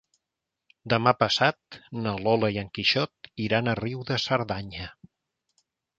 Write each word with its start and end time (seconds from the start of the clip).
Demà 0.93 1.11
passat 1.23 1.77
na 2.05 2.13
Lola 2.27 2.51
i 2.55 2.57
en 2.63 2.71
Quixot 2.79 3.29
iran 3.49 3.69
a 3.69 3.77
Riu 3.81 4.03
de 4.11 4.19
Cerdanya. 4.25 4.89